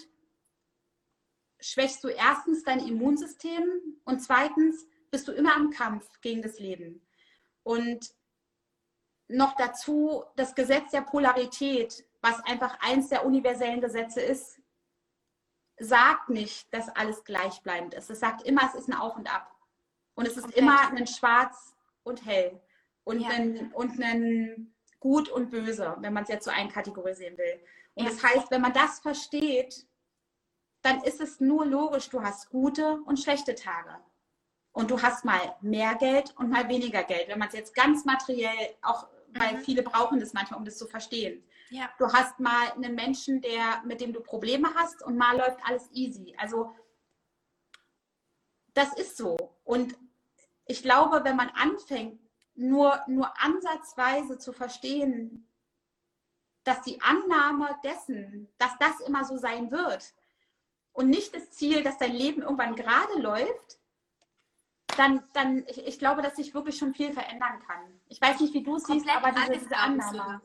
[1.61, 3.63] schwächst du erstens dein Immunsystem
[4.05, 7.03] und zweitens bist du immer am Kampf gegen das Leben.
[7.71, 8.13] Und
[9.29, 14.61] noch dazu das Gesetz der Polarität, was einfach eins der universellen Gesetze ist,
[15.79, 18.11] sagt nicht, dass alles gleichbleibend ist.
[18.11, 19.55] Es sagt immer, es ist ein Auf und Ab.
[20.15, 20.59] Und es ist okay.
[20.59, 22.61] immer ein Schwarz und Hell
[23.05, 23.29] und, ja.
[23.29, 27.61] ein, und ein Gut und Böse, wenn man es jetzt so einkategorisieren will.
[27.95, 28.11] Und ja.
[28.11, 29.87] das heißt, wenn man das versteht,
[30.83, 33.97] dann ist es nur logisch, du hast gute und schlechte Tage.
[34.73, 37.29] Und du hast mal mehr Geld und mal weniger Geld.
[37.29, 39.61] Wenn man es jetzt ganz materiell, auch weil mhm.
[39.61, 41.43] viele brauchen das manchmal, um das zu verstehen.
[41.71, 41.89] Ja.
[41.99, 45.89] Du hast mal einen Menschen, der, mit dem du Probleme hast und mal läuft alles
[45.93, 46.35] easy.
[46.39, 46.75] Also
[48.75, 49.37] das ist so.
[49.65, 49.97] Und
[50.67, 52.21] ich glaube, wenn man anfängt,
[52.55, 55.49] nur, nur ansatzweise zu verstehen,
[56.65, 60.13] dass die Annahme dessen, dass das immer so sein wird
[60.93, 63.80] und nicht das Ziel, dass dein Leben irgendwann gerade läuft,
[64.97, 68.01] dann, dann ich, ich, glaube, dass sich wirklich schon viel verändern kann.
[68.09, 70.41] Ich weiß nicht, wie du es siehst, aber diese, diese Annahme.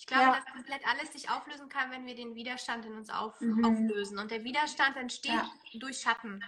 [0.00, 0.32] Ich glaube, ja.
[0.36, 3.62] dass komplett alles sich auflösen kann, wenn wir den Widerstand in uns auf, mhm.
[3.62, 4.18] auflösen.
[4.18, 5.50] Und der Widerstand entsteht ja.
[5.74, 6.42] durch Schatten,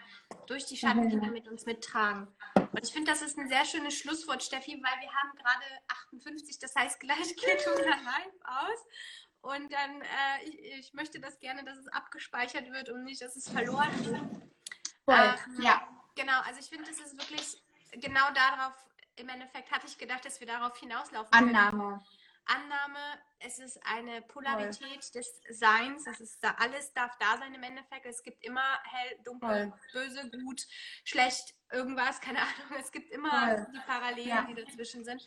[0.47, 1.11] durch die Schatten, mhm.
[1.11, 2.29] die wir mit uns mittragen.
[2.57, 5.67] Und ich finde, das ist ein sehr schönes Schlusswort, Steffi, weil wir haben gerade
[6.11, 8.87] 58, das heißt, gleich geht unser Live aus.
[9.43, 13.37] Und dann, äh, ich, ich, möchte das gerne, dass es abgespeichert wird und nicht, dass
[13.37, 14.23] es verloren wird.
[15.09, 15.87] Ähm, ja.
[16.15, 18.75] Genau, also ich finde, das ist wirklich genau darauf,
[19.17, 21.33] im Endeffekt hatte ich gedacht, dass wir darauf hinauslaufen.
[21.33, 22.03] Annahme.
[22.45, 22.99] Annahme,
[23.39, 25.23] es ist eine Polarität Voll.
[25.23, 28.05] des Seins, das ist da, alles darf da sein im Endeffekt.
[28.05, 30.03] Es gibt immer hell, dunkel, Voll.
[30.05, 30.67] böse, gut,
[31.05, 32.81] schlecht, irgendwas, keine Ahnung.
[32.81, 33.67] Es gibt immer Voll.
[33.75, 34.43] die Parallelen, ja.
[34.43, 35.27] die dazwischen sind.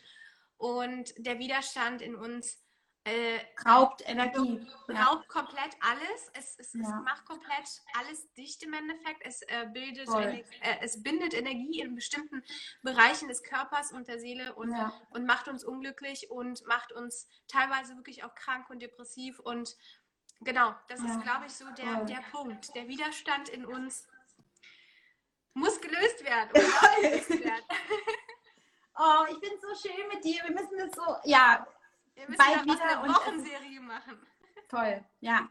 [0.58, 2.65] Und der Widerstand in uns
[3.06, 4.66] äh, raubt Energie.
[4.88, 5.22] Raubt ja.
[5.28, 6.30] komplett alles.
[6.32, 6.80] Es, es, ja.
[6.80, 9.22] es, macht komplett alles dicht im Endeffekt.
[9.24, 10.42] Es, äh, bildet äh,
[10.80, 12.42] es bindet Energie in bestimmten
[12.82, 14.92] Bereichen des Körpers und der Seele und, ja.
[15.10, 19.38] und macht uns unglücklich und macht uns teilweise wirklich auch krank und depressiv.
[19.38, 19.76] Und
[20.40, 22.74] genau, das ist, glaube ich, so der, der Punkt.
[22.74, 24.08] Der Widerstand in uns
[25.54, 26.50] muss gelöst werden.
[27.00, 27.64] gelöst werden.
[28.98, 30.42] oh, ich es so schön mit dir.
[30.44, 31.66] Wir müssen das so, ja,
[32.16, 34.26] wir müssen bald wieder eine Wochenserie machen.
[34.68, 35.48] Toll, ja.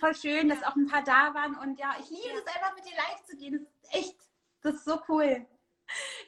[0.00, 1.56] Voll schön, dass auch ein paar da waren.
[1.56, 3.52] Und ja, ich liebe es einfach mit dir live zu gehen.
[3.52, 4.16] Das ist echt,
[4.60, 5.46] das ist so cool.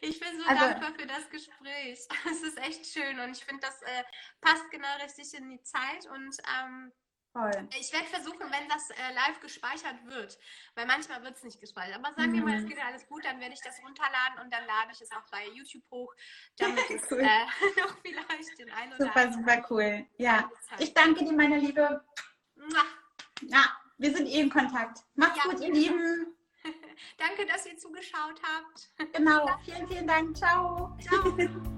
[0.01, 2.01] Ich bin so also, dankbar für das Gespräch.
[2.31, 4.05] Es ist echt schön und ich finde, das äh,
[4.41, 6.93] passt genau richtig in die Zeit und ähm,
[7.33, 7.69] Voll.
[7.81, 10.39] Ich werde versuchen, wenn das äh, live gespeichert wird,
[10.75, 11.95] weil manchmal wird es nicht gespeichert.
[11.95, 12.47] Aber sagen wir mhm.
[12.47, 15.11] mal, es geht alles gut, dann werde ich das runterladen und dann lade ich es
[15.13, 16.15] auch bei YouTube hoch,
[16.59, 17.21] damit es cool.
[17.21, 20.07] äh, noch vielleicht den einen oder Super, super cool.
[20.19, 22.05] Ja, ich danke dir, meine Liebe.
[23.43, 23.65] Ja,
[23.97, 25.01] wir sind eh in Kontakt.
[25.15, 26.37] Macht's ja, gut, ihr Lieben.
[27.19, 28.91] danke, dass ihr zugeschaut habt.
[29.15, 30.37] Genau, vielen, vielen Dank.
[30.37, 30.97] Ciao.
[31.01, 31.72] Ciao.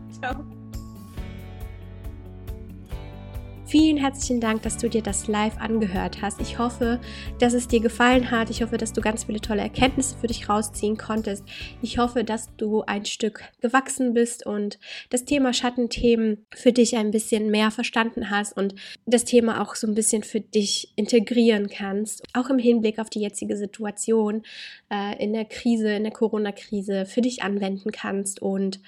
[3.74, 6.40] Vielen herzlichen Dank, dass du dir das live angehört hast.
[6.40, 7.00] Ich hoffe,
[7.40, 8.48] dass es dir gefallen hat.
[8.48, 11.42] Ich hoffe, dass du ganz viele tolle Erkenntnisse für dich rausziehen konntest.
[11.82, 14.78] Ich hoffe, dass du ein Stück gewachsen bist und
[15.10, 19.88] das Thema Schattenthemen für dich ein bisschen mehr verstanden hast und das Thema auch so
[19.88, 22.22] ein bisschen für dich integrieren kannst.
[22.32, 24.44] Auch im Hinblick auf die jetzige Situation
[24.88, 28.78] äh, in der Krise, in der Corona-Krise für dich anwenden kannst und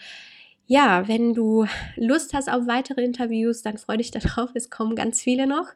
[0.67, 4.51] ja, wenn du Lust hast auf weitere Interviews, dann freu dich darauf.
[4.55, 5.69] Es kommen ganz viele noch.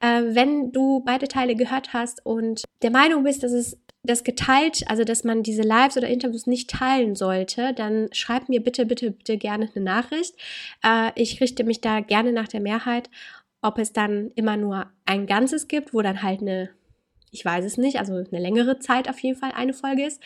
[0.00, 4.84] Äh, wenn du beide Teile gehört hast und der Meinung bist, dass es das geteilt,
[4.86, 9.10] also dass man diese Lives oder Interviews nicht teilen sollte, dann schreib mir bitte, bitte,
[9.10, 10.34] bitte gerne eine Nachricht.
[10.84, 13.10] Äh, ich richte mich da gerne nach der Mehrheit,
[13.60, 16.70] ob es dann immer nur ein Ganzes gibt, wo dann halt eine,
[17.32, 20.22] ich weiß es nicht, also eine längere Zeit auf jeden Fall eine Folge ist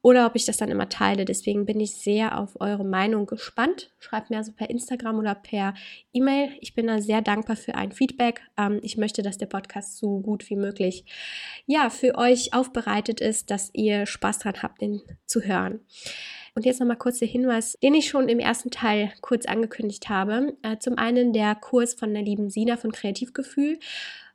[0.00, 1.24] oder ob ich das dann immer teile.
[1.24, 3.90] Deswegen bin ich sehr auf eure Meinung gespannt.
[3.98, 5.74] Schreibt mir also per Instagram oder per
[6.12, 6.50] E-Mail.
[6.60, 8.42] Ich bin da sehr dankbar für ein Feedback.
[8.56, 11.04] Ähm, ich möchte, dass der Podcast so gut wie möglich
[11.66, 15.80] ja, für euch aufbereitet ist, dass ihr Spaß dran habt, den zu hören.
[16.54, 20.56] Und jetzt nochmal kurz der Hinweis, den ich schon im ersten Teil kurz angekündigt habe.
[20.62, 23.78] Äh, zum einen der Kurs von der lieben Sina von Kreativgefühl.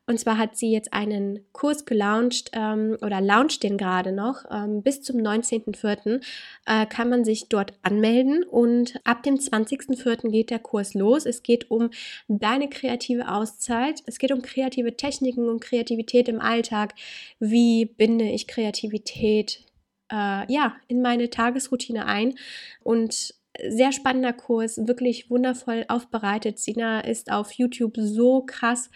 [0.05, 4.43] Und zwar hat sie jetzt einen Kurs gelauncht ähm, oder launcht den gerade noch.
[4.51, 6.21] Ähm, bis zum 19.04.
[6.65, 10.29] Äh, kann man sich dort anmelden und ab dem 20.04.
[10.29, 11.25] geht der Kurs los.
[11.25, 11.89] Es geht um
[12.27, 14.03] deine kreative Auszeit.
[14.05, 16.95] Es geht um kreative Techniken, um Kreativität im Alltag.
[17.39, 19.63] Wie binde ich Kreativität
[20.11, 22.35] äh, ja, in meine Tagesroutine ein?
[22.81, 23.35] Und
[23.69, 26.59] sehr spannender Kurs, wirklich wundervoll aufbereitet.
[26.59, 28.89] Sina ist auf YouTube so krass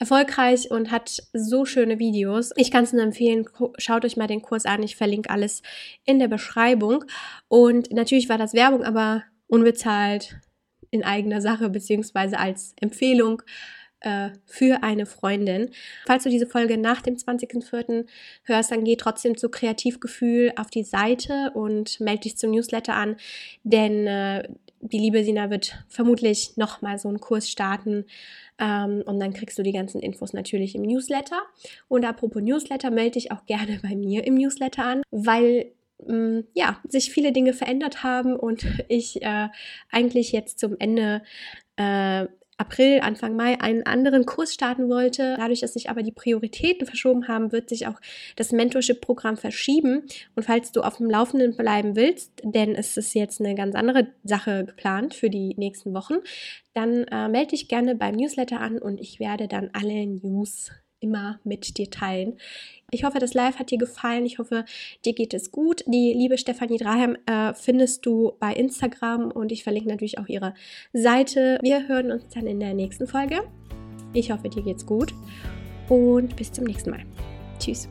[0.00, 2.50] erfolgreich und hat so schöne Videos.
[2.56, 4.82] Ich kann es nur empfehlen, schaut euch mal den Kurs an.
[4.82, 5.62] Ich verlinke alles
[6.04, 7.04] in der Beschreibung.
[7.48, 10.40] Und natürlich war das Werbung, aber unbezahlt
[10.90, 13.42] in eigener Sache beziehungsweise als Empfehlung
[14.00, 15.70] äh, für eine Freundin.
[16.06, 18.06] Falls du diese Folge nach dem 20.04.
[18.44, 23.16] hörst, dann geh trotzdem zu Kreativgefühl auf die Seite und melde dich zum Newsletter an,
[23.64, 24.48] denn äh,
[24.80, 28.06] die liebe Sina wird vermutlich nochmal so einen Kurs starten
[28.58, 31.40] ähm, und dann kriegst du die ganzen Infos natürlich im Newsletter.
[31.88, 35.72] Und apropos Newsletter, melde dich auch gerne bei mir im Newsletter an, weil
[36.06, 39.48] mm, ja, sich viele Dinge verändert haben und ich äh,
[39.90, 41.22] eigentlich jetzt zum Ende
[41.76, 42.26] äh,
[42.60, 45.34] April, Anfang Mai einen anderen Kurs starten wollte.
[45.38, 48.00] Dadurch, dass sich aber die Prioritäten verschoben haben, wird sich auch
[48.36, 50.02] das Mentorship-Programm verschieben.
[50.36, 54.08] Und falls du auf dem Laufenden bleiben willst, denn es ist jetzt eine ganz andere
[54.24, 56.16] Sache geplant für die nächsten Wochen,
[56.74, 60.70] dann äh, melde dich gerne beim Newsletter an und ich werde dann alle News
[61.00, 62.38] immer mit dir teilen.
[62.90, 64.26] Ich hoffe, das Live hat dir gefallen.
[64.26, 64.64] Ich hoffe,
[65.04, 65.84] dir geht es gut.
[65.86, 70.54] Die liebe Stefanie Drahem äh, findest du bei Instagram und ich verlinke natürlich auch ihre
[70.92, 71.58] Seite.
[71.62, 73.42] Wir hören uns dann in der nächsten Folge.
[74.12, 75.14] Ich hoffe, dir geht's gut
[75.88, 77.04] und bis zum nächsten Mal.
[77.58, 77.88] Tschüss.